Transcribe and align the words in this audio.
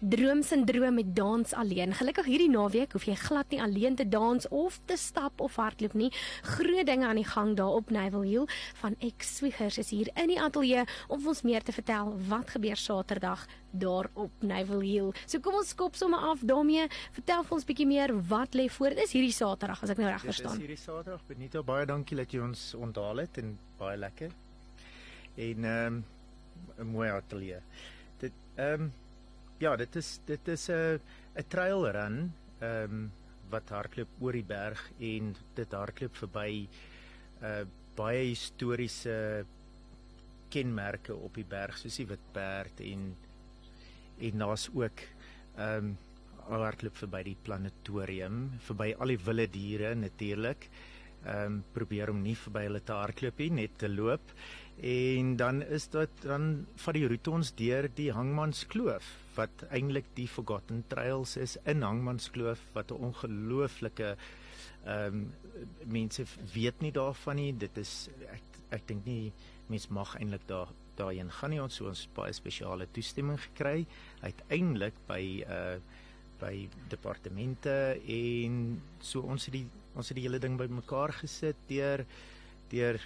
Droomsindroom 0.00 0.94
met 0.94 1.16
dans 1.16 1.52
alleen. 1.52 1.90
Gelukkig 1.92 2.26
hierdie 2.30 2.50
naweek 2.50 2.92
hoef 2.94 3.08
jy 3.08 3.16
glad 3.18 3.50
nie 3.50 3.58
alleen 3.58 3.96
te 3.98 4.04
dans 4.06 4.44
of 4.54 4.76
te 4.86 4.94
stap 4.96 5.40
of 5.42 5.56
hardloop 5.58 5.96
nie. 5.98 6.12
Groot 6.46 6.86
dinge 6.86 7.06
aan 7.06 7.18
die 7.18 7.26
gang 7.26 7.56
daar 7.58 7.74
op 7.80 7.90
Naval 7.90 8.22
Hill 8.22 8.46
van 8.78 8.94
Ex 9.02 9.32
Swiggers 9.36 9.78
is 9.82 9.90
hier 9.90 10.10
in 10.14 10.30
die 10.30 10.38
ateljee 10.38 10.84
om 11.08 11.26
ons 11.26 11.42
meer 11.42 11.66
te 11.66 11.74
vertel 11.74 12.12
wat 12.28 12.52
gebeur 12.54 12.78
Saterdag 12.78 13.42
daar 13.70 14.06
op 14.14 14.30
Naval 14.38 14.84
Hill. 14.86 15.10
So 15.26 15.42
kom 15.42 15.58
ons 15.58 15.74
skop 15.74 15.98
sommer 15.98 16.22
af 16.30 16.46
daarmee. 16.46 16.86
Vertel 17.18 17.42
vir 17.50 17.58
ons 17.58 17.66
bietjie 17.66 17.88
meer 17.90 18.14
wat 18.30 18.54
lê 18.54 18.68
voor. 18.70 18.94
Dis 18.94 19.16
hierdie 19.18 19.34
Saterdag 19.34 19.82
as 19.82 19.96
ek 19.96 20.04
nou 20.04 20.12
reg 20.12 20.28
verstaan. 20.30 20.54
Dis 20.54 20.68
hierdie 20.68 20.78
Saterdag. 20.78 21.26
Benito, 21.26 21.64
baie 21.66 21.90
dankie 21.90 22.20
dat 22.22 22.30
jy 22.30 22.44
ons 22.46 22.70
onthaal 22.78 23.24
het 23.24 23.42
en 23.42 23.50
baie 23.82 23.98
lekker. 23.98 24.30
En 25.34 25.68
ehm 25.74 25.98
um, 25.98 26.00
'n 26.78 26.86
mooi 26.86 27.10
ateljee. 27.10 27.60
Dit 28.22 28.32
ehm 28.54 28.86
um, 28.86 28.90
ja, 29.58 29.76
dit 29.76 29.96
is 29.96 30.20
dit 30.26 30.48
is 30.48 30.68
'n 30.70 31.00
'n 31.36 31.48
trail 31.48 31.90
run 31.90 32.32
ehm 32.60 32.92
um, 32.92 33.12
wat 33.50 33.68
hardloop 33.68 34.08
oor 34.20 34.32
die 34.32 34.44
berg 34.44 34.80
en 35.00 35.34
dit 35.54 35.72
hardloop 35.72 36.16
verby 36.16 36.68
'n 37.40 37.44
uh, 37.44 37.64
baie 37.96 38.24
historiese 38.28 39.44
kenmerke 40.50 41.14
op 41.14 41.34
die 41.34 41.44
berg 41.48 41.78
soos 41.78 41.96
die 41.96 42.06
Witperd 42.06 42.80
en 42.80 43.16
en 44.18 44.38
daar's 44.38 44.68
ook 44.74 45.00
ehm 45.56 45.84
um, 45.84 45.96
hardloop 46.48 46.96
verby 46.96 47.22
die 47.22 47.36
planetarium, 47.42 48.50
verby 48.58 48.94
al 48.98 49.08
die 49.12 49.24
wilde 49.24 49.50
diere 49.50 49.94
natuurlik. 49.94 50.68
Ehm 51.24 51.44
um, 51.44 51.64
probeer 51.72 52.10
om 52.10 52.22
nie 52.22 52.36
verby 52.36 52.62
hulle 52.62 52.80
te 52.80 52.92
hardloop 52.92 53.38
nie, 53.38 53.50
net 53.50 53.78
te 53.78 53.88
loop. 53.88 54.32
En 54.80 55.36
dan 55.36 55.62
is 55.62 55.88
dit 55.88 56.22
dan 56.22 56.66
van 56.76 56.94
die 56.94 57.06
roete 57.06 57.30
ons 57.30 57.54
deur 57.54 57.88
die 57.94 58.12
Hangmanskloof 58.12 59.27
wat 59.38 59.64
eintlik 59.70 60.10
die 60.18 60.28
Forgotten 60.28 60.84
Trails 60.90 61.36
is 61.36 61.56
in 61.64 61.84
Hangmanskloof 61.86 62.60
wat 62.74 62.90
'n 62.92 63.02
ongelooflike 63.10 64.16
ehm 64.84 65.14
um, 65.14 65.34
mense 65.84 66.24
weet 66.54 66.80
nie 66.80 66.92
daarvan 66.92 67.36
nie. 67.36 67.52
Dit 67.52 67.76
is 67.76 68.08
ek 68.32 68.42
ek 68.70 68.86
dink 68.86 69.06
nie 69.06 69.32
mens 69.66 69.88
mag 69.88 70.16
eintlik 70.16 70.46
daar 70.46 70.68
daarheen 70.96 71.30
gaan 71.30 71.50
nie. 71.50 71.62
Ons 71.62 71.76
so 71.76 71.88
ons 71.88 72.08
baie 72.14 72.32
spesiale 72.32 72.86
toestemming 72.92 73.40
gekry 73.40 73.86
uiteindelik 74.22 74.94
by 75.06 75.22
uh 75.48 75.78
by 76.38 76.68
departemente 76.88 77.98
en 78.06 78.80
so 79.02 79.26
ons 79.26 79.48
het 79.48 79.56
die 79.56 79.66
ons 79.98 80.08
het 80.08 80.14
die 80.14 80.26
hele 80.26 80.38
ding 80.38 80.54
bymekaar 80.58 81.12
gesit 81.12 81.58
deur 81.66 82.04
deur 82.70 83.00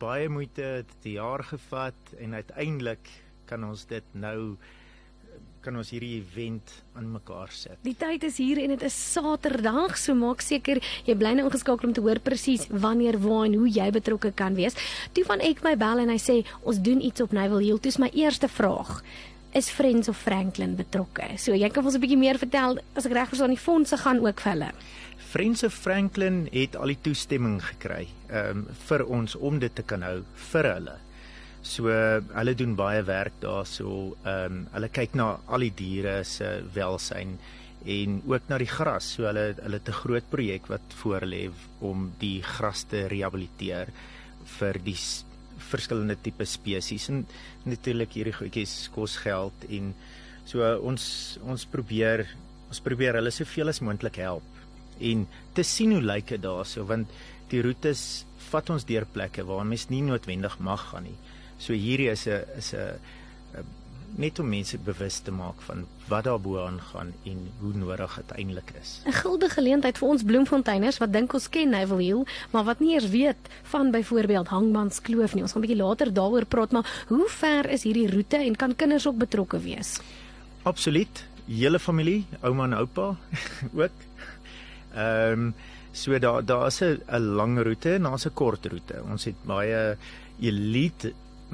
baie 0.00 0.30
moeite 0.32 0.62
het 0.80 0.94
die 1.04 1.18
jaar 1.18 1.44
gevat 1.44 2.14
en 2.18 2.34
uiteindelik 2.34 3.10
kan 3.50 3.66
ons 3.68 3.84
dit 3.90 4.16
nou 4.16 4.56
kan 5.64 5.76
ons 5.80 5.90
hierdie 5.94 6.18
event 6.18 6.72
aan 6.98 7.06
mekaar 7.14 7.52
sit. 7.54 7.78
Die 7.86 7.96
tyd 7.96 8.26
is 8.28 8.36
hier 8.42 8.60
en 8.60 8.74
dit 8.74 8.82
is 8.84 8.96
Saterdag, 9.12 9.96
so 10.00 10.16
maak 10.18 10.44
seker 10.44 10.80
jy 11.06 11.16
bly 11.16 11.32
nou 11.38 11.46
ingeskakel 11.48 11.88
om 11.88 11.94
te 11.96 12.04
hoor 12.04 12.20
presies 12.24 12.66
wanneer, 12.68 13.18
waar 13.22 13.46
en 13.48 13.56
hoe 13.62 13.70
jy 13.70 13.88
betrokke 13.94 14.34
kan 14.36 14.58
wees. 14.58 14.76
Toe 15.16 15.24
van 15.28 15.40
ek 15.44 15.64
my 15.64 15.74
bel 15.80 16.04
en 16.04 16.12
hy 16.12 16.18
sê 16.20 16.42
ons 16.62 16.80
doen 16.84 17.00
iets 17.00 17.24
op 17.24 17.32
Naval 17.32 17.64
Hill. 17.64 17.80
Dis 17.80 18.00
my 18.02 18.10
eerste 18.12 18.50
vraag. 18.52 19.00
Is 19.54 19.70
Friends 19.70 20.10
of 20.10 20.18
Franklin 20.18 20.74
betrokke? 20.76 21.36
So 21.38 21.54
jy 21.54 21.70
kan 21.70 21.86
ons 21.86 21.94
'n 21.94 22.02
bietjie 22.02 22.18
meer 22.18 22.38
vertel 22.38 22.80
as 22.94 23.06
ek 23.06 23.12
reg 23.12 23.28
verstaan 23.28 23.54
die 23.54 23.64
fondse 23.68 23.96
gaan 23.96 24.18
ook 24.18 24.40
vir 24.40 24.52
hulle. 24.52 24.70
Friends 25.30 25.62
of 25.62 25.72
Franklin 25.72 26.48
het 26.52 26.76
al 26.76 26.92
die 26.92 27.00
toestemming 27.00 27.62
gekry 27.62 28.08
um, 28.30 28.66
vir 28.88 29.06
ons 29.06 29.34
om 29.34 29.58
dit 29.58 29.74
te 29.74 29.82
kan 29.82 30.02
hou 30.02 30.24
vir 30.50 30.64
hulle. 30.74 30.98
So 31.64 31.88
hulle 31.88 32.54
doen 32.54 32.74
baie 32.76 33.02
werk 33.08 33.40
daarso. 33.40 34.14
Ehm 34.22 34.56
um, 34.60 34.64
hulle 34.74 34.88
kyk 34.92 35.14
na 35.16 35.30
al 35.48 35.64
die 35.64 35.72
diere 35.74 36.18
se 36.28 36.60
welsyn 36.74 37.38
en 37.84 38.20
ook 38.28 38.48
na 38.48 38.58
die 38.60 38.68
gras. 38.68 39.14
So 39.16 39.24
hulle 39.28 39.54
hulle 39.60 39.80
het 39.80 39.88
'n 39.88 40.00
groot 40.02 40.26
projek 40.30 40.68
wat 40.68 40.96
voor 41.00 41.24
lê 41.24 41.50
om 41.80 42.12
die 42.18 42.42
gras 42.42 42.84
te 42.84 43.06
rehabiliteer 43.08 43.88
vir 44.58 44.78
die 44.84 44.98
verskillende 45.70 46.16
tipe 46.22 46.44
spesies 46.44 47.08
en 47.08 47.26
natuurlik 47.64 48.12
hierdie 48.12 48.36
goedjies 48.36 48.90
kos 48.94 49.16
geld 49.22 49.54
en 49.68 49.94
so 50.44 50.60
uh, 50.60 50.76
ons 50.84 51.38
ons 51.42 51.64
probeer 51.64 52.26
ons 52.68 52.80
probeer 52.80 53.14
hulle 53.14 53.30
soveel 53.30 53.68
as 53.68 53.80
moontlik 53.80 54.16
help 54.16 54.42
en 55.00 55.26
te 55.54 55.62
sien 55.62 55.92
hoe 55.92 56.02
lyk 56.02 56.34
dit 56.34 56.42
daarso 56.42 56.84
want 56.84 57.08
die 57.52 57.62
roetes 57.62 58.24
vat 58.50 58.70
ons 58.70 58.86
deur 58.88 59.06
plekke 59.06 59.44
waar 59.46 59.64
mens 59.64 59.88
nie 59.90 60.02
noodwendig 60.02 60.58
mag 60.58 60.82
gaan 60.90 61.08
nie. 61.08 61.16
So 61.58 61.72
hierdie 61.72 62.10
is 62.10 62.26
'n 62.26 62.44
is 62.56 62.72
'n 62.74 62.98
net 64.16 64.38
om 64.38 64.48
mense 64.48 64.78
bewus 64.78 65.18
te 65.26 65.32
maak 65.34 65.60
van 65.66 65.84
wat 66.08 66.26
daarbo 66.28 66.58
aangaan 66.62 67.12
en 67.26 67.40
hoe 67.60 67.72
nodig 67.74 68.14
dit 68.20 68.34
eintlik 68.38 68.70
is. 68.80 69.00
'n 69.06 69.12
Guldige 69.12 69.54
geleentheid 69.54 69.98
vir 69.98 70.08
ons 70.08 70.22
bloemfonteiners 70.22 70.98
wat 70.98 71.12
dink 71.12 71.34
ons 71.34 71.48
ken 71.48 71.70
Naval 71.70 71.98
Hill, 71.98 72.24
maar 72.50 72.64
wat 72.64 72.80
nie 72.80 72.94
eers 72.94 73.08
weet 73.08 73.50
van 73.62 73.90
byvoorbeeld 73.90 74.48
Hangmans 74.48 75.00
Kloof 75.00 75.34
nie. 75.34 75.42
Ons 75.42 75.52
gaan 75.52 75.62
'n 75.62 75.66
bietjie 75.66 75.82
later 75.82 76.12
daaroor 76.12 76.44
praat, 76.44 76.72
maar 76.72 77.04
hoe 77.08 77.28
ver 77.28 77.70
is 77.70 77.82
hierdie 77.82 78.10
roete 78.10 78.36
en 78.36 78.56
kan 78.56 78.76
kinders 78.76 79.06
ook 79.06 79.18
betrokke 79.18 79.58
wees? 79.58 80.00
Absoluut. 80.62 81.24
Hele 81.46 81.78
familie, 81.78 82.26
ouma 82.40 82.64
en 82.64 82.72
oupa 82.72 83.16
ook. 83.82 83.98
Ehm 84.94 85.32
um, 85.32 85.54
so 85.92 86.18
daar 86.18 86.44
daar's 86.44 86.80
'n 86.80 87.02
'n 87.08 87.20
lang 87.20 87.62
roete 87.62 87.94
en 87.94 88.02
daar's 88.02 88.26
'n 88.26 88.34
kort 88.34 88.66
roete. 88.66 89.02
Ons 89.10 89.24
het 89.24 89.44
baie 89.44 89.96
elite 90.40 91.12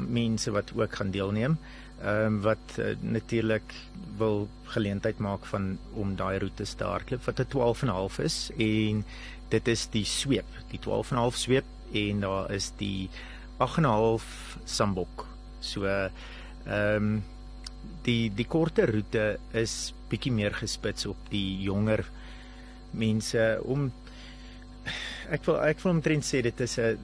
mense 0.09 0.51
wat 0.51 0.73
ook 0.75 0.95
gaan 0.97 1.11
deelneem. 1.11 1.59
Ehm 2.01 2.27
um, 2.27 2.41
wat 2.41 2.79
uh, 2.79 2.95
natuurlik 3.01 3.75
wil 4.17 4.49
geleentheid 4.73 5.19
maak 5.19 5.45
van 5.47 5.79
om 5.93 6.17
daai 6.17 6.39
roete 6.39 6.65
te 6.77 6.85
hardloop 6.85 7.25
wat 7.25 7.41
'n 7.41 7.49
12 7.49 7.83
en 7.83 7.89
'n 7.89 7.93
half 7.93 8.19
is 8.19 8.51
en 8.57 9.05
dit 9.49 9.69
is 9.69 9.89
die 9.91 10.05
sweep, 10.05 10.47
die 10.71 10.79
12 10.79 11.11
en 11.11 11.17
'n 11.17 11.21
half 11.21 11.37
sweep 11.37 11.65
en 11.93 12.21
daar 12.21 12.51
is 12.51 12.73
die 12.77 13.11
8 13.57 13.77
en 13.77 13.83
'n 13.83 13.87
half 13.87 14.57
sambok. 14.65 15.27
So 15.61 15.85
ehm 15.85 16.11
um, 16.67 17.25
die 18.03 18.33
die 18.35 18.47
korter 18.47 18.93
roete 18.93 19.39
is 19.53 19.93
bietjie 20.09 20.33
meer 20.33 20.55
gespits 20.55 21.07
op 21.07 21.17
die 21.29 21.61
jonger 21.61 22.05
mense 22.91 23.61
om 23.65 23.93
ek 25.31 25.45
wil 25.47 25.59
ek 25.63 25.83
wil 25.85 25.93
omtrent 25.93 26.27
sê 26.27 26.41
dit 26.43 26.61
is 26.67 26.79
'n 26.79 26.99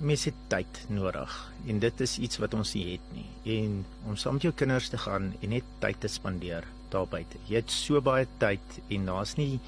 mense 0.00 0.30
het 0.30 0.40
tyd 0.48 0.80
nodig 0.88 1.30
en 1.66 1.78
dit 1.78 2.00
is 2.00 2.18
iets 2.18 2.40
wat 2.42 2.54
ons 2.54 2.74
nie 2.74 2.92
het 2.92 3.06
nie. 3.14 3.28
En 3.56 3.84
om 4.06 4.16
saam 4.16 4.34
met 4.34 4.42
jou 4.42 4.52
kinders 4.52 4.88
te 4.88 4.98
gaan 4.98 5.34
en 5.40 5.48
net 5.48 5.64
tyd 5.80 6.00
te 6.00 6.08
spandeer 6.08 6.64
daar 6.90 7.06
buite 7.06 7.38
jy 7.48 7.56
het 7.56 7.70
so 7.70 8.00
baie 8.00 8.26
tyd 8.38 8.80
en 8.88 9.06
daar's 9.06 9.36
nie 9.36 9.60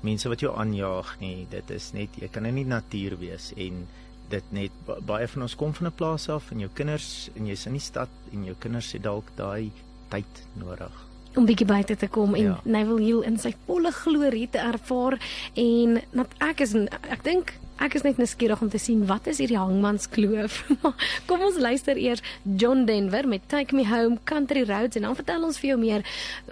mense 0.00 0.28
wat 0.28 0.40
jou 0.40 0.54
aanjaag 0.54 1.18
nie. 1.20 1.46
Dit 1.50 1.70
is 1.70 1.92
net 1.92 2.08
jy 2.16 2.28
kan 2.28 2.46
in 2.46 2.54
die 2.54 2.64
natuur 2.64 3.18
wees 3.18 3.52
en 3.56 3.86
dit 4.30 4.52
net 4.52 4.72
baie 5.06 5.28
van 5.28 5.42
ons 5.42 5.56
kom 5.56 5.74
van 5.74 5.86
'n 5.88 5.96
plaas 5.96 6.28
af 6.28 6.52
en 6.52 6.60
jou 6.60 6.70
kinders 6.74 7.30
en 7.34 7.46
jy's 7.46 7.66
in 7.66 7.72
die 7.72 7.88
stad 7.90 8.08
en 8.32 8.44
jou 8.44 8.56
kinders 8.58 8.92
het 8.92 9.02
dalk 9.02 9.36
daai 9.36 9.70
tyd 10.08 10.46
nodig 10.54 11.07
om 11.36 11.46
bietjie 11.48 11.66
buite 11.68 11.96
te 11.96 12.08
kom 12.08 12.34
en 12.34 12.44
ja. 12.44 12.58
Naval 12.64 13.02
Hill 13.02 13.22
in 13.28 13.38
sy 13.40 13.54
volle 13.66 13.92
glorie 13.92 14.48
te 14.50 14.60
ervaar 14.62 15.18
en 15.54 16.00
ek 16.44 16.64
is 16.66 16.74
ek 16.74 17.24
dink 17.26 17.54
Ek 17.78 17.94
is 17.94 18.02
net 18.02 18.16
nuuskierig 18.18 18.58
om 18.58 18.66
te 18.72 18.78
sien 18.82 19.04
wat 19.06 19.28
is 19.30 19.38
hierdie 19.38 19.56
hangmans 19.58 20.08
kloof. 20.10 20.64
Kom 21.28 21.42
ons 21.46 21.60
luister 21.62 21.94
eers 21.94 22.24
John 22.42 22.88
Denver 22.88 23.22
met 23.30 23.44
Take 23.46 23.76
Me 23.76 23.84
Home 23.86 24.18
Country 24.26 24.64
Roads 24.66 24.98
en 24.98 25.04
dan 25.06 25.14
vertel 25.14 25.44
ons 25.46 25.60
vir 25.62 25.68
jou 25.70 25.76
meer 25.78 26.02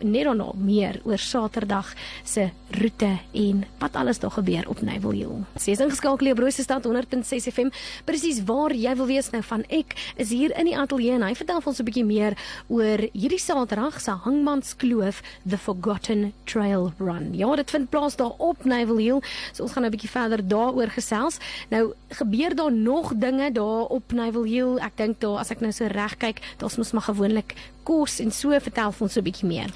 net 0.06 0.28
daarna 0.28 0.52
meer 0.54 1.00
oor 1.02 1.18
Saterdag 1.18 1.90
se 2.22 2.44
roete 2.78 3.08
en 3.42 3.64
wat 3.82 3.98
alles 3.98 4.22
daar 4.22 4.36
gebeur 4.36 4.68
op 4.70 4.84
Naval 4.86 5.16
Hill. 5.18 5.40
Sies 5.58 5.82
ingeskakel 5.82 6.30
op 6.30 6.38
Broose 6.38 6.62
Stad 6.62 6.86
100.6 6.86 7.50
FM. 7.50 7.72
Presies 8.06 8.38
waar 8.46 8.76
jy 8.76 8.94
wil 9.02 9.10
wees 9.10 9.32
nou 9.34 9.42
van 9.50 9.66
ek 9.66 9.96
is 10.14 10.30
hier 10.30 10.54
in 10.54 10.70
die 10.70 10.78
ateljee 10.78 11.18
en 11.18 11.26
hy 11.26 11.34
vertel 11.34 11.58
ons 11.58 11.82
'n 11.82 11.88
bietjie 11.90 12.06
meer 12.06 12.38
oor 12.68 13.02
hierdie 13.10 13.42
Saterdag 13.42 13.98
se 14.00 14.14
hangmans 14.14 14.76
kloof 14.78 15.22
The 15.42 15.58
Forgotten 15.58 16.32
Trail 16.46 16.92
Run. 17.02 17.34
Ja, 17.34 17.50
dit 17.56 17.70
vind 17.70 17.90
plaas 17.90 18.14
daar 18.14 18.38
op 18.38 18.64
Naval 18.64 19.02
Hill. 19.02 19.20
So 19.52 19.64
ons 19.64 19.72
gaan 19.72 19.82
nou 19.82 19.90
'n 19.90 19.96
bietjie 19.98 20.14
verder 20.14 20.38
daaroor 20.46 20.94
gesels 20.94 21.14
gesels. 21.16 21.38
Nou 21.68 21.94
gebeur 22.08 22.54
daar 22.54 22.72
nog 22.72 23.12
dinge 23.14 23.52
daar 23.52 23.84
op 23.84 24.12
Naval 24.12 24.44
Hill. 24.44 24.78
Ek 24.78 24.96
dink 24.96 25.20
daar 25.20 25.38
as 25.38 25.50
ek 25.50 25.60
nou 25.60 25.72
so 25.72 25.86
reg 25.86 26.16
kyk, 26.16 26.40
daar's 26.58 26.76
mos 26.76 26.92
maar 26.92 27.08
gewoonlik 27.08 27.54
kos 27.84 28.20
en 28.20 28.32
so 28.32 28.50
vertel 28.60 28.94
ons 28.98 29.12
so 29.12 29.20
'n 29.20 29.24
bietjie 29.24 29.48
meer. 29.48 29.70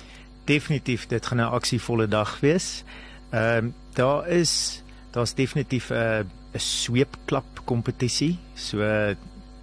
Definitief, 0.44 1.06
dit 1.06 1.26
gaan 1.26 1.40
'n 1.40 1.52
aksievolle 1.52 2.08
dag 2.08 2.40
wees. 2.40 2.84
Ehm 3.31 3.64
um, 3.64 3.75
daar 3.94 4.28
is 4.28 4.82
daar's 5.12 5.34
definitief 5.34 5.90
'n 5.90 5.94
uh, 5.94 6.25
'n 6.54 6.58
sweepklap 6.58 7.60
kompetisie. 7.64 8.38
So 8.54 8.78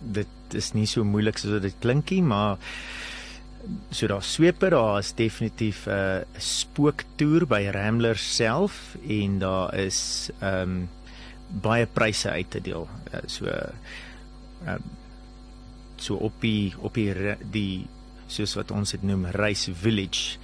dit 0.02 0.28
is 0.54 0.74
nie 0.74 0.86
so 0.86 1.04
moeilik 1.04 1.38
soos 1.38 1.62
dit 1.62 1.76
klinkie, 1.80 2.22
maar 2.22 2.58
so 3.92 4.08
daar 4.08 4.24
sweper 4.24 4.70
daar 4.70 5.00
is 5.00 5.14
definitief 5.14 5.86
'n 5.86 5.90
uh, 5.90 6.22
spooktoer 6.38 7.48
by 7.48 7.70
Ramblers 7.72 8.36
self 8.36 8.96
en 9.08 9.40
daar 9.40 9.76
is 9.76 10.30
ehm 10.40 10.62
um, 10.62 10.90
baie 11.48 11.86
pryse 11.86 12.30
uit 12.30 12.50
te 12.50 12.62
deel. 12.62 12.88
Uh, 13.14 13.24
so 13.26 13.46
ehm 13.46 14.68
uh, 14.68 14.80
so 15.98 16.16
op 16.22 16.34
die 16.42 16.74
op 16.78 16.94
die 16.94 17.36
die 17.42 17.88
soos 18.30 18.54
wat 18.60 18.72
ons 18.72 18.92
dit 18.94 19.04
noem 19.08 19.26
Race 19.34 19.74
Village 19.74 20.38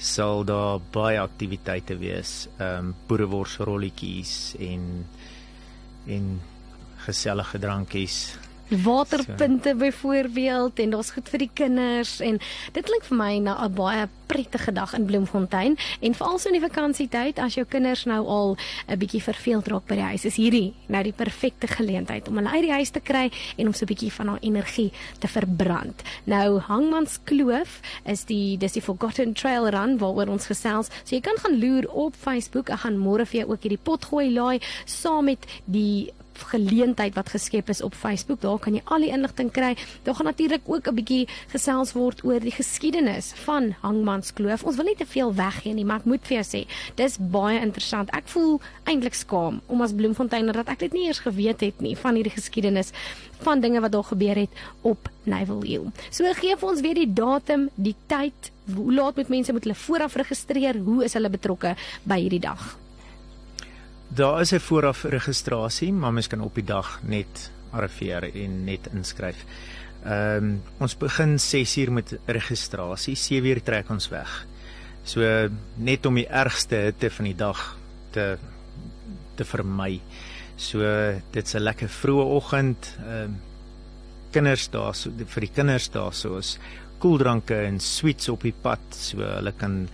sal 0.00 0.44
daar 0.48 0.80
baie 0.94 1.20
aktiwiteite 1.20 1.98
wees. 2.00 2.46
Ehm 2.58 2.90
um, 2.90 2.94
boerewors 3.08 3.58
rolletjies 3.58 4.54
en 4.58 5.06
en 6.06 6.40
gesellige 7.04 7.58
drankies 7.58 8.36
waterpunte 8.68 9.68
so. 9.68 9.76
byvoorbeeld 9.76 10.78
en 10.78 10.90
daar's 10.90 11.10
goed 11.10 11.28
vir 11.28 11.38
die 11.38 11.50
kinders 11.52 12.20
en 12.20 12.38
dit 12.72 12.84
klink 12.84 13.04
vir 13.04 13.16
my 13.16 13.38
na 13.38 13.64
'n 13.64 13.74
baie 13.74 14.08
prettige 14.26 14.72
dag 14.72 14.94
in 14.94 15.04
Bloemfontein 15.04 15.76
en 16.00 16.14
veral 16.14 16.38
so 16.38 16.48
in 16.48 16.60
die 16.60 16.68
vakansietyd 16.68 17.38
as 17.38 17.54
jou 17.54 17.66
kinders 17.66 18.04
nou 18.04 18.26
al 18.26 18.56
'n 18.88 18.98
bietjie 18.98 19.22
verveeld 19.22 19.68
raak 19.68 19.86
by 19.86 19.94
die 19.94 20.10
huis 20.10 20.24
is 20.24 20.36
hierdie 20.36 20.74
nou 20.86 21.02
die 21.02 21.12
perfekte 21.12 21.66
geleentheid 21.66 22.28
om 22.28 22.36
hulle 22.36 22.50
uit 22.50 22.62
die 22.62 22.72
huis 22.72 22.90
te 22.90 23.00
kry 23.00 23.30
en 23.56 23.66
om 23.66 23.72
so 23.72 23.84
'n 23.84 23.92
bietjie 23.92 24.12
van 24.12 24.28
haar 24.28 24.42
energie 24.42 24.92
te 25.18 25.28
verbrand. 25.28 26.02
Nou 26.24 26.60
Hangmans 26.60 27.18
Kloof 27.24 27.80
is 28.04 28.24
die 28.24 28.56
dis 28.56 28.72
die 28.72 28.82
Forgotten 28.82 29.34
Trail 29.34 29.68
Run 29.68 29.98
waaroor 29.98 30.28
ons 30.28 30.46
gesels. 30.46 30.90
So 31.04 31.16
jy 31.16 31.20
kan 31.20 31.38
gaan 31.38 31.58
loer 31.60 31.88
op 31.90 32.14
Facebook. 32.14 32.70
Ek 32.70 32.84
gaan 32.84 32.98
môre 32.98 33.26
vir 33.26 33.40
jou 33.40 33.50
ook 33.52 33.62
hierdie 33.62 33.82
pot 33.82 34.04
gooi 34.04 34.30
laai 34.32 34.60
saam 34.84 35.24
met 35.24 35.46
die 35.64 36.12
geleentheid 36.38 37.14
wat 37.14 37.28
geskep 37.28 37.68
is 37.68 37.82
op 37.82 37.94
Facebook. 37.94 38.40
Daar 38.40 38.58
kan 38.58 38.74
jy 38.74 38.82
al 38.84 39.04
die 39.06 39.10
inligting 39.10 39.50
kry. 39.52 39.76
Daar 40.02 40.14
gaan 40.14 40.26
natuurlik 40.26 40.60
ook 40.64 40.88
'n 40.88 40.94
bietjie 40.94 41.28
gesels 41.48 41.92
word 41.92 42.24
oor 42.24 42.40
die 42.40 42.50
geskiedenis 42.50 43.32
van 43.44 43.74
Hangmanskloof. 43.80 44.64
Ons 44.64 44.76
wil 44.76 44.84
nie 44.84 44.96
te 44.96 45.06
veel 45.06 45.34
weggee 45.34 45.74
nie, 45.74 45.84
maar 45.84 45.98
ek 45.98 46.04
moet 46.04 46.26
vir 46.26 46.42
jou 46.42 46.44
sê, 46.44 46.66
dis 46.94 47.16
baie 47.18 47.60
interessant. 47.60 48.10
Ek 48.10 48.28
voel 48.28 48.60
eintlik 48.84 49.14
skaam 49.14 49.60
om 49.66 49.80
as 49.80 49.92
Bloemfonteiner 49.92 50.52
dat 50.52 50.68
ek 50.68 50.78
dit 50.78 50.92
nie 50.92 51.06
eers 51.06 51.18
geweet 51.18 51.60
het 51.60 51.80
nie 51.80 51.96
van 51.96 52.14
hierdie 52.14 52.32
geskiedenis 52.32 52.92
van 53.44 53.60
dinge 53.60 53.80
wat 53.80 53.92
daar 53.92 54.04
gebeur 54.04 54.36
het 54.36 54.50
op 54.80 55.08
Naval 55.22 55.62
Hill. 55.62 55.90
So 56.10 56.32
gee 56.32 56.56
vir 56.56 56.68
ons 56.68 56.80
weer 56.80 56.94
die 56.94 57.12
datum, 57.12 57.68
die 57.74 57.96
tyd, 58.06 58.52
hoe 58.74 58.92
laat 58.92 59.16
moet 59.16 59.28
mense 59.28 59.52
moet 59.52 59.62
hulle 59.62 59.74
vooraf 59.74 60.16
registreer, 60.16 60.80
hoe 60.84 61.04
is 61.04 61.12
hulle 61.12 61.30
betrokke 61.30 61.76
by 62.04 62.20
hierdie 62.24 62.40
dag? 62.40 62.83
Daar 64.14 64.40
is 64.40 64.52
'n 64.52 64.60
vooraf 64.60 65.02
registrasie, 65.02 65.92
maar 65.92 66.12
mens 66.12 66.26
kan 66.26 66.40
op 66.40 66.54
die 66.54 66.64
dag 66.64 67.00
net 67.02 67.50
arriveer 67.70 68.34
en 68.34 68.64
net 68.64 68.88
inskryf. 68.92 69.44
Ehm 70.04 70.44
um, 70.44 70.62
ons 70.78 70.96
begin 70.96 71.38
6uur 71.38 71.90
met 71.90 72.18
registrasie, 72.24 73.16
7uur 73.16 73.62
trek 73.62 73.90
ons 73.90 74.08
weg. 74.08 74.46
So 75.02 75.48
net 75.74 76.06
om 76.06 76.14
die 76.14 76.28
ergste 76.28 76.76
hitte 76.76 77.10
van 77.10 77.24
die 77.24 77.36
dag 77.36 77.76
te 78.10 78.38
te 79.34 79.44
vermy. 79.44 80.00
So 80.56 80.78
dit's 81.30 81.54
'n 81.54 81.62
lekker 81.62 81.88
vroeë 81.88 82.24
oggend. 82.24 82.96
Ehm 83.06 83.22
um, 83.22 83.40
kinders 84.30 84.70
daar 84.70 84.94
so 84.94 85.10
vir 85.26 85.40
die 85.40 85.54
kinders 85.54 85.90
daar 85.90 86.12
so 86.12 86.38
is 86.38 86.58
koeldranke 86.98 87.54
en 87.54 87.80
sweets 87.80 88.28
op 88.28 88.42
die 88.42 88.54
pad 88.62 88.80
so 88.90 89.18
hulle 89.18 89.52
kan 89.52 89.88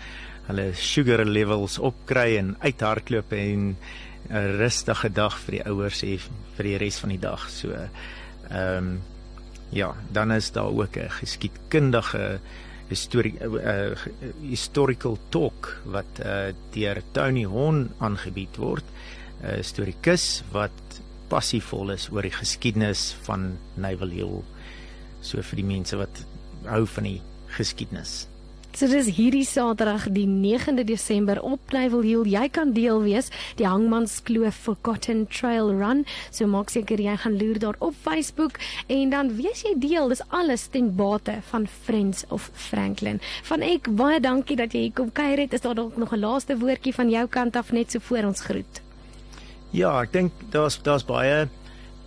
hulle 0.46 0.73
sugar 0.75 1.25
levels 1.25 1.78
opkry 1.78 2.37
en 2.37 2.56
uithardloop 2.61 3.32
en 3.32 3.76
'n 4.28 4.56
rustige 4.58 5.11
dag 5.12 5.38
vir 5.38 5.52
die 5.52 5.64
ouers 5.67 6.02
hê 6.02 6.19
vir 6.56 6.64
die 6.64 6.76
res 6.76 6.99
van 6.99 7.11
die 7.11 7.22
dag. 7.22 7.49
So 7.50 7.70
ehm 7.70 8.76
um, 8.76 9.00
ja, 9.70 9.94
dan 10.12 10.32
is 10.32 10.50
daar 10.52 10.70
ook 10.70 10.96
'n 10.96 11.11
geskiedkundige 11.11 12.40
historie 12.88 13.34
uh, 13.40 13.94
historical 14.43 15.19
talk 15.28 15.76
wat 15.84 16.19
uh, 16.25 16.50
deur 16.75 17.02
Tony 17.12 17.44
Hon 17.44 17.90
aangebied 17.99 18.56
word. 18.56 18.84
'n 19.43 19.46
uh, 19.46 19.56
Historikus 19.56 20.43
wat 20.52 21.00
passievol 21.28 21.90
is 21.94 22.08
oor 22.11 22.23
die 22.23 22.34
geskiedenis 22.34 23.14
van 23.23 23.56
Naval 23.75 24.11
Hill. 24.11 24.43
So 25.23 25.43
vir 25.43 25.56
die 25.56 25.69
mense 25.69 25.96
wat 25.96 26.25
hou 26.66 26.87
van 26.87 27.05
die 27.05 27.20
geskiedenis. 27.46 28.26
So 28.80 28.88
dis 28.88 29.10
hierdie 29.12 29.44
Saterdag 29.44 30.06
die 30.08 30.24
9de 30.24 30.86
Desember 30.88 31.36
op 31.44 31.74
Naval 31.74 32.00
Hill. 32.00 32.22
Jy 32.32 32.46
kan 32.48 32.70
deel 32.72 33.02
wees 33.04 33.26
die 33.58 33.66
Hangmans 33.68 34.14
Kloof 34.24 34.56
for 34.56 34.78
Cotton 34.80 35.26
Trail 35.28 35.68
Run. 35.76 36.06
So 36.32 36.48
maak 36.48 36.72
seker 36.72 36.96
jy 36.96 37.12
gaan 37.20 37.34
loer 37.36 37.58
daar 37.60 37.76
op 37.84 37.98
Facebook 38.06 38.56
en 38.88 39.10
dan 39.12 39.34
wees 39.36 39.60
jy 39.66 39.74
deel. 39.82 40.08
Dis 40.08 40.22
alles 40.32 40.64
ten 40.72 40.88
bate 40.96 41.34
van 41.50 41.66
Friends 41.68 42.24
of 42.32 42.48
Franklin. 42.54 43.20
Van 43.50 43.60
ek 43.60 43.90
baie 43.98 44.16
dankie 44.16 44.56
dat 44.56 44.72
jy 44.72 44.86
hier 44.86 44.94
kom 44.96 45.12
kuier 45.12 45.42
het. 45.44 45.52
Is 45.52 45.66
daar 45.66 45.76
dalk 45.76 45.98
nog 46.00 46.14
'n 46.16 46.24
laaste 46.24 46.56
woordjie 46.56 46.94
van 46.96 47.10
jou 47.10 47.26
kant 47.28 47.56
af 47.60 47.72
net 47.72 47.92
so 47.92 47.98
voor 48.00 48.32
ons 48.32 48.40
groet? 48.40 48.80
Ja, 49.76 50.00
ek 50.00 50.12
dink 50.12 50.32
daar's 50.48 50.80
daar's 50.82 51.04
baie 51.04 51.48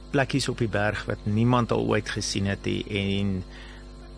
plekkies 0.10 0.50
op 0.50 0.58
die 0.58 0.68
berg 0.68 1.06
wat 1.06 1.22
niemand 1.26 1.72
al 1.72 1.86
ooit 1.86 2.10
gesien 2.10 2.46
het 2.46 2.66
nie 2.66 2.82
en 2.90 3.44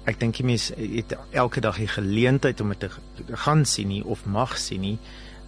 ek 0.06 0.20
dink 0.20 0.38
die 0.38 0.46
mense 0.46 0.76
het 0.78 1.16
elke 1.32 1.62
dag 1.62 1.80
die 1.82 1.90
geleentheid 1.90 2.62
om 2.62 2.74
dit 2.74 2.86
te 2.86 3.38
gaan 3.46 3.66
sien 3.66 3.90
nie 3.90 4.04
of 4.04 4.26
mag 4.26 4.58
sien 4.58 4.82
nie. 4.82 4.98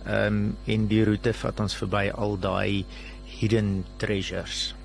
Ehm 0.05 0.25
um, 0.27 0.57
en 0.65 0.87
die 0.87 1.03
roete 1.05 1.33
vat 1.33 1.59
ons 1.59 1.75
verby 1.75 2.07
al 2.13 2.37
daai 2.39 2.85
hidden 3.39 3.83
treasures 3.97 4.76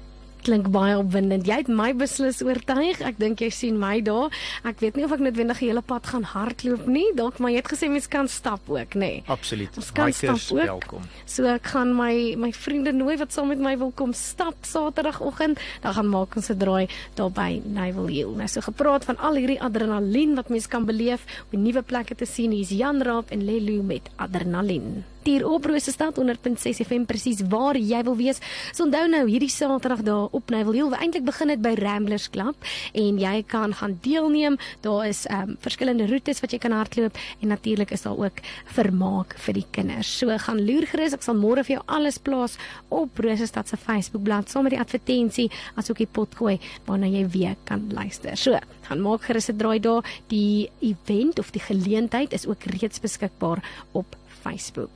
klink 0.43 0.69
baie 0.75 0.97
opwindend. 0.99 1.47
Jy 1.47 1.57
het 1.63 1.71
my 1.71 1.93
beslis 1.99 2.41
oortuig. 2.45 3.01
Ek 3.05 3.19
dink 3.21 3.43
jy 3.43 3.51
sien 3.55 3.79
my 3.81 4.01
daar. 4.05 4.33
Ek 4.69 4.83
weet 4.83 4.99
nie 4.99 5.07
of 5.07 5.15
ek 5.15 5.23
noodwendig 5.25 5.63
die 5.63 5.71
hele 5.71 5.83
pad 5.87 6.09
gaan 6.11 6.27
hardloop 6.27 6.87
nie. 6.91 7.07
Dalk 7.19 7.39
maar 7.43 7.55
jy 7.55 7.63
het 7.63 7.71
gesê 7.73 7.91
mens 7.93 8.09
kan 8.11 8.29
stap 8.31 8.71
ook, 8.71 8.97
nê? 8.99 9.01
Nee. 9.01 9.23
Absoluut. 9.33 9.77
Ons 9.79 9.93
kan 9.95 10.11
Hikers 10.11 10.49
stap 10.49 10.59
ook. 10.59 10.65
Welkom. 10.65 11.07
So 11.27 11.47
ek 11.51 11.73
gaan 11.75 11.95
my 11.97 12.35
my 12.41 12.53
vriende 12.57 12.95
nooi 12.97 13.17
wat 13.21 13.35
saam 13.35 13.53
met 13.53 13.63
my 13.63 13.77
wil 13.79 13.93
kom 13.97 14.15
stap 14.17 14.67
Saterdagoggend. 14.67 15.61
Dan 15.85 15.97
gaan 15.99 16.11
maak 16.11 16.37
ons 16.37 16.51
'n 16.51 16.59
draai 16.59 16.89
daar 17.15 17.31
by 17.31 17.63
Naval 17.65 18.07
Hill. 18.07 18.35
Nou 18.37 18.49
so 18.49 18.61
gepraat 18.61 19.05
van 19.05 19.19
al 19.19 19.35
hierdie 19.35 19.61
adrenalien 19.61 20.35
wat 20.35 20.49
mens 20.49 20.67
kan 20.67 20.85
beleef, 20.85 21.25
op 21.47 21.59
nuwe 21.59 21.83
plekke 21.83 22.15
te 22.15 22.27
sien. 22.27 22.51
Hier's 22.51 22.71
Jan 22.71 23.03
Raap 23.03 23.31
en 23.31 23.45
Lelu 23.45 23.83
met 23.83 24.11
adrenalien 24.17 25.05
hier 25.27 25.45
op 25.49 25.65
Rosestad 25.65 26.19
100.6 26.19 26.83
FM 26.87 27.05
presies 27.05 27.43
waar 27.49 27.77
jy 27.77 28.03
wil 28.07 28.17
wees. 28.17 28.41
So 28.73 28.85
onthou 28.85 29.07
nou 29.09 29.23
hierdie 29.29 29.51
Saterdag 29.51 30.03
daar 30.07 30.29
op 30.31 30.51
Naval 30.51 30.73
Hill, 30.73 30.93
eintlik 30.99 31.25
begin 31.25 31.53
dit 31.53 31.63
by 31.63 31.75
Ramblers 31.79 32.29
Club 32.31 32.57
en 32.93 33.19
jy 33.21 33.43
kan 33.47 33.75
gaan 33.75 33.99
deelneem. 34.03 34.59
Daar 34.81 35.07
is 35.09 35.25
ehm 35.27 35.51
um, 35.53 35.57
verskillende 35.63 36.07
roetes 36.07 36.41
wat 36.41 36.53
jy 36.53 36.59
kan 36.59 36.73
hardloop 36.73 37.19
en 37.41 37.49
natuurlik 37.49 37.91
is 37.91 38.03
daar 38.03 38.19
ook 38.19 38.43
vermaak 38.75 39.37
vir 39.47 39.55
die 39.61 39.67
kinders. 39.71 40.11
So 40.19 40.39
gaan 40.39 40.65
loer 40.67 40.87
gerus, 40.87 41.15
ek 41.15 41.23
sal 41.23 41.39
môre 41.39 41.65
vir 41.65 41.77
jou 41.77 41.83
alles 41.87 42.19
plaas 42.19 42.59
op 42.89 43.19
Rosestad 43.19 43.69
se 43.69 43.77
Facebookblad 43.77 44.51
saam 44.51 44.67
met 44.69 44.77
die 44.77 44.81
advertensie 44.83 45.51
asook 45.77 46.03
die 46.03 46.11
pot 46.11 46.35
gooi 46.39 46.59
waarna 46.87 47.11
jy 47.11 47.27
weer 47.33 47.57
kan 47.69 47.89
luister. 47.93 48.37
So, 48.37 48.59
gaan 48.89 49.01
maak 49.01 49.23
gerus 49.29 49.49
'n 49.49 49.57
draai 49.57 49.81
daar. 49.81 50.05
Die 50.29 50.71
event 50.81 51.39
of 51.39 51.51
die 51.51 51.61
geleentheid 51.61 52.33
is 52.33 52.47
ook 52.47 52.65
reeds 52.65 53.01
beskikbaar 53.01 53.63
op 53.93 54.17
Facebook. 54.43 54.91